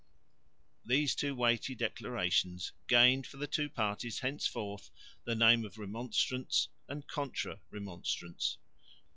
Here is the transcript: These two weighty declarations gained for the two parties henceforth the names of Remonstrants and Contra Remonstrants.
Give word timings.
These 0.83 1.13
two 1.13 1.35
weighty 1.35 1.75
declarations 1.75 2.71
gained 2.87 3.27
for 3.27 3.37
the 3.37 3.45
two 3.45 3.69
parties 3.69 4.17
henceforth 4.21 4.89
the 5.25 5.35
names 5.35 5.63
of 5.67 5.77
Remonstrants 5.77 6.69
and 6.87 7.05
Contra 7.05 7.59
Remonstrants. 7.69 8.57